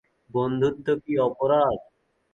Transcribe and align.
বন্ধুত্ব 0.31 0.87
কি 1.03 1.13
অপরাধ? 1.27 1.77